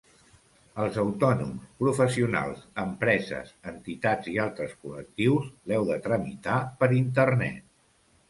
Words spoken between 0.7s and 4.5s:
Els autònoms, professionals, empreses, entitats i